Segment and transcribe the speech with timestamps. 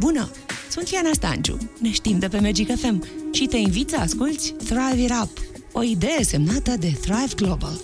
[0.00, 0.30] Bună!
[0.70, 5.02] Sunt Iana Stanciu, ne știm de pe Magic FM și te invit să asculti Thrive
[5.02, 5.38] It Up,
[5.72, 7.80] o idee semnată de Thrive Global.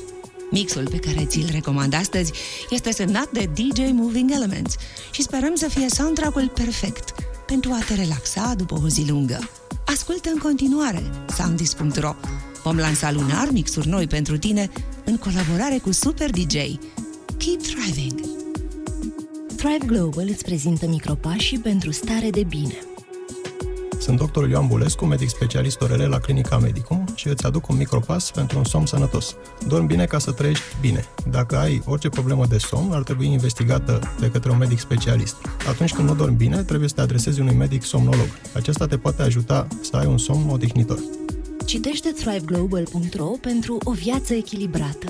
[0.51, 2.33] Mixul pe care ți-l recomand astăzi
[2.71, 4.77] este semnat de DJ Moving Elements
[5.11, 7.15] și sperăm să fie soundtrack-ul perfect
[7.47, 9.51] pentru a te relaxa după o zi lungă.
[9.87, 11.03] Ascultă în continuare
[11.37, 12.15] soundis.ro.
[12.63, 14.71] Vom lansa lunar mixuri noi pentru tine
[15.05, 16.55] în colaborare cu Super DJ.
[17.39, 18.32] Keep thriving!
[19.63, 22.75] Thrive Global îți prezintă micropașii pentru stare de bine.
[23.99, 28.31] Sunt doctorul Ioan Bulescu, medic specialist orele la Clinica Medicum și îți aduc un micropas
[28.31, 29.37] pentru un somn sănătos.
[29.67, 31.05] Dormi bine ca să trăiești bine.
[31.31, 35.37] Dacă ai orice problemă de somn, ar trebui investigată de către un medic specialist.
[35.69, 38.29] Atunci când nu dormi bine, trebuie să te adresezi unui medic somnolog.
[38.55, 40.99] Acesta te poate ajuta să ai un somn odihnitor.
[41.65, 45.07] Citește thriveglobal.ro pentru o viață echilibrată.